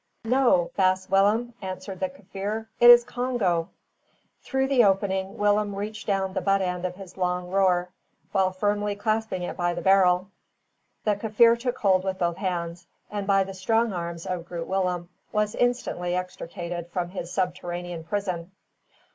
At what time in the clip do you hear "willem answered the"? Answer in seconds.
1.11-2.09